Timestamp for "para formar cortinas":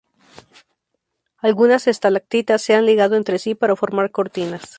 3.53-4.63